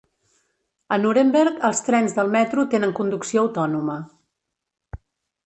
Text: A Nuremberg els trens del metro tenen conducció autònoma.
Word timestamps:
A 0.95 0.97
Nuremberg 1.01 1.59
els 1.69 1.81
trens 1.89 2.15
del 2.21 2.33
metro 2.37 2.65
tenen 2.73 2.95
conducció 3.01 3.45
autònoma. 3.45 4.01